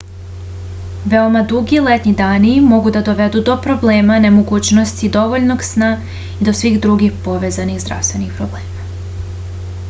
veoma 1.11 1.41
dugi 1.51 1.81
letnji 1.87 2.13
dani 2.21 2.53
mogu 2.69 2.93
da 2.95 3.03
dovedu 3.09 3.43
do 3.51 3.57
problema 3.67 4.17
nemogućnosti 4.25 5.11
dovoljnog 5.19 5.67
sna 5.69 5.91
i 6.17 6.49
do 6.49 6.57
svih 6.63 6.81
drugih 6.87 7.23
povezanih 7.29 7.81
zdravstvenih 7.87 8.35
problema 8.41 8.91